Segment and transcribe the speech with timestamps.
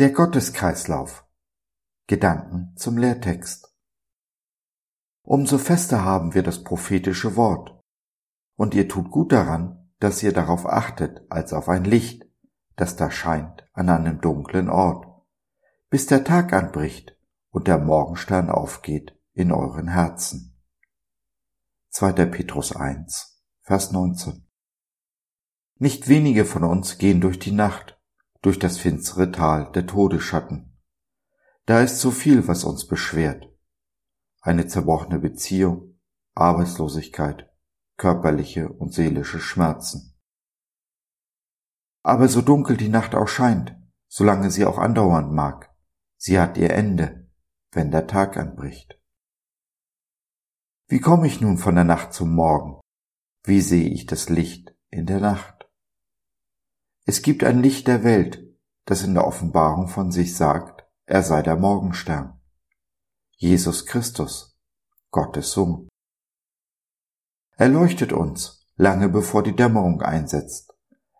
[0.00, 1.26] Der Gotteskreislauf.
[2.06, 3.70] Gedanken zum Lehrtext.
[5.20, 7.78] Umso fester haben wir das prophetische Wort.
[8.56, 12.24] Und ihr tut gut daran, dass ihr darauf achtet, als auf ein Licht,
[12.76, 15.04] das da scheint an einem dunklen Ort,
[15.90, 17.14] bis der Tag anbricht
[17.50, 20.58] und der Morgenstern aufgeht in euren Herzen.
[21.90, 22.24] 2.
[22.24, 24.48] Petrus 1, Vers 19.
[25.74, 27.99] Nicht wenige von uns gehen durch die Nacht,
[28.42, 30.78] durch das finstere Tal der Todesschatten.
[31.66, 33.48] Da ist so viel, was uns beschwert.
[34.40, 36.00] Eine zerbrochene Beziehung,
[36.34, 37.50] Arbeitslosigkeit,
[37.96, 40.18] körperliche und seelische Schmerzen.
[42.02, 43.76] Aber so dunkel die Nacht auch scheint,
[44.08, 45.74] solange sie auch andauern mag,
[46.16, 47.30] sie hat ihr Ende,
[47.72, 48.98] wenn der Tag anbricht.
[50.88, 52.80] Wie komme ich nun von der Nacht zum Morgen?
[53.44, 55.59] Wie sehe ich das Licht in der Nacht?
[57.10, 58.40] Es gibt ein Licht der Welt,
[58.84, 62.40] das in der Offenbarung von sich sagt, er sei der Morgenstern.
[63.36, 64.56] Jesus Christus,
[65.10, 65.88] Gottes Sohn.
[67.56, 70.72] Er leuchtet uns, lange bevor die Dämmerung einsetzt.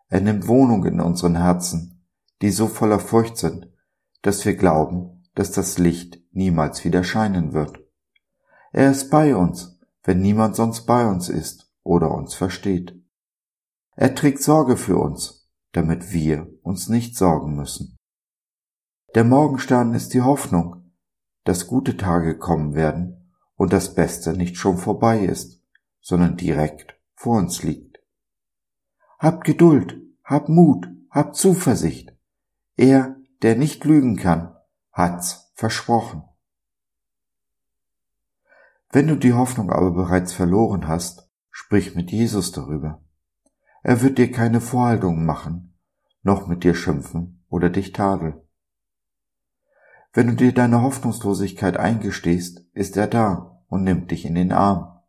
[0.07, 2.07] Er nimmt Wohnung in unseren Herzen,
[2.41, 3.69] die so voller Furcht sind,
[4.23, 7.81] dass wir glauben, dass das Licht niemals wieder scheinen wird.
[8.71, 12.95] Er ist bei uns, wenn niemand sonst bei uns ist oder uns versteht.
[13.97, 15.40] Er trägt Sorge für uns,
[15.73, 17.97] damit wir uns nicht sorgen müssen.
[19.15, 20.93] Der Morgenstern ist die Hoffnung,
[21.45, 25.63] dass gute Tage kommen werden und das Beste nicht schon vorbei ist,
[26.01, 27.99] sondern direkt vor uns liegt.
[29.19, 32.17] Habt Geduld, habt Mut, habt Zuversicht.
[32.77, 34.57] Er, der nicht lügen kann,
[34.93, 36.25] hat's versprochen.
[38.91, 43.03] Wenn du die Hoffnung aber bereits verloren hast, sprich mit Jesus darüber.
[43.83, 45.75] Er wird dir keine Vorhaltungen machen,
[46.23, 48.41] noch mit dir schimpfen oder dich tadeln.
[50.13, 55.01] Wenn du dir deine Hoffnungslosigkeit eingestehst, ist er da und nimmt dich in den Arm.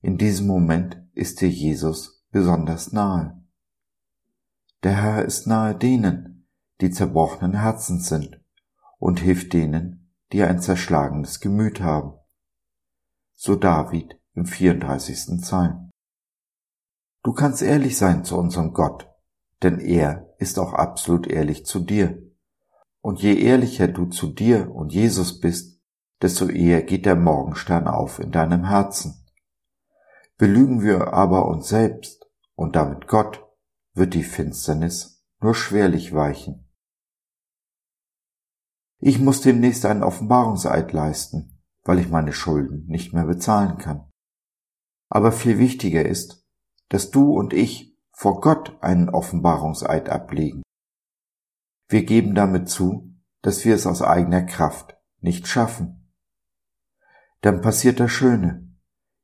[0.00, 3.42] In diesem Moment ist dir Jesus besonders nahe.
[4.82, 6.46] Der Herr ist nahe denen,
[6.80, 8.40] die zerbrochenen Herzens sind,
[8.98, 12.18] und hilft denen, die ein zerschlagenes Gemüt haben.
[13.34, 15.40] So David im 34.
[15.40, 15.90] Psalm.
[17.24, 19.10] Du kannst ehrlich sein zu unserem Gott,
[19.62, 22.22] denn er ist auch absolut ehrlich zu dir.
[23.00, 25.80] Und je ehrlicher du zu dir und Jesus bist,
[26.20, 29.26] desto eher geht der Morgenstern auf in deinem Herzen.
[30.36, 32.26] Belügen wir aber uns selbst
[32.56, 33.42] und damit Gott,
[33.94, 36.68] wird die Finsternis nur schwerlich weichen.
[38.98, 44.10] Ich muss demnächst einen Offenbarungseid leisten, weil ich meine Schulden nicht mehr bezahlen kann.
[45.08, 46.43] Aber viel wichtiger ist,
[46.94, 50.62] dass du und ich vor Gott einen Offenbarungseid ablegen.
[51.88, 53.12] Wir geben damit zu,
[53.42, 56.14] dass wir es aus eigener Kraft nicht schaffen.
[57.40, 58.72] Dann passiert das Schöne.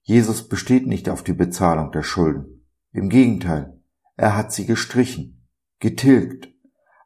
[0.02, 2.66] Jesus besteht nicht auf die Bezahlung der Schulden.
[2.90, 3.80] Im Gegenteil,
[4.16, 5.46] er hat sie gestrichen,
[5.78, 6.52] getilgt.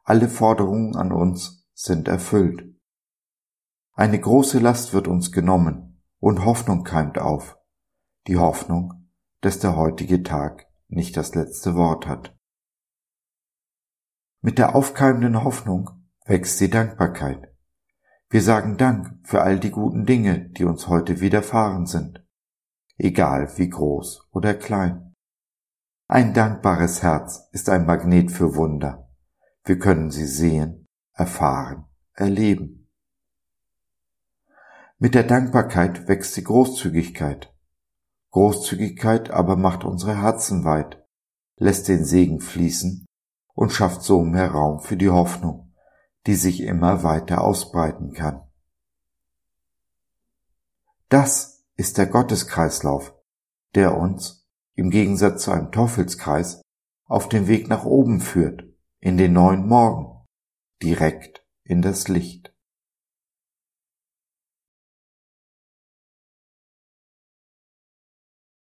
[0.03, 2.73] Alle Forderungen an uns sind erfüllt.
[3.93, 7.55] Eine große Last wird uns genommen und Hoffnung keimt auf.
[8.25, 9.04] Die Hoffnung,
[9.45, 12.35] dass der heutige Tag nicht das letzte Wort hat.
[14.41, 15.91] Mit der aufkeimenden Hoffnung
[16.25, 17.53] wächst die Dankbarkeit.
[18.27, 22.25] Wir sagen Dank für all die guten Dinge, die uns heute widerfahren sind,
[22.97, 25.13] egal wie groß oder klein.
[26.07, 29.11] Ein dankbares Herz ist ein Magnet für Wunder.
[29.63, 32.89] Wir können sie sehen, erfahren, erleben.
[34.97, 37.54] Mit der Dankbarkeit wächst die Großzügigkeit.
[38.35, 41.01] Großzügigkeit aber macht unsere Herzen weit,
[41.55, 43.05] lässt den Segen fließen
[43.53, 45.73] und schafft so mehr Raum für die Hoffnung,
[46.27, 48.41] die sich immer weiter ausbreiten kann.
[51.07, 53.15] Das ist der Gotteskreislauf,
[53.73, 56.61] der uns, im Gegensatz zu einem Teufelskreis,
[57.05, 58.65] auf den Weg nach oben führt,
[58.99, 60.25] in den neuen Morgen,
[60.83, 62.53] direkt in das Licht.